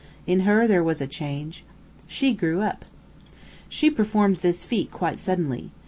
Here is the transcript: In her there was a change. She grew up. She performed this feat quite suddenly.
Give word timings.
In 0.25 0.39
her 0.39 0.67
there 0.67 0.83
was 0.83 0.99
a 0.99 1.05
change. 1.05 1.63
She 2.07 2.33
grew 2.33 2.61
up. 2.61 2.85
She 3.69 3.91
performed 3.91 4.37
this 4.37 4.65
feat 4.65 4.89
quite 4.89 5.19
suddenly. 5.19 5.69